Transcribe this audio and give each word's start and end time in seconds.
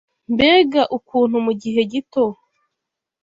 Mbega 0.33 0.81
ukuntu 0.97 1.35
mu 1.45 1.51
gihe 1.61 1.81
gito 1.91 2.23